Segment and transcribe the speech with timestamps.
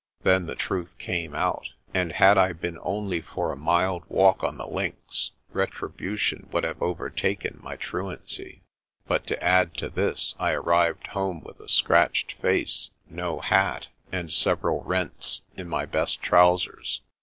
[0.23, 4.57] Then the truth came out, and, had I been only for a mild walk on
[4.57, 8.63] the links, retribution would have overtaken my truantry.
[9.05, 14.33] But to add to this I arrived home with a scratched face, no hat, and
[14.33, 17.01] several rents in my best trousers.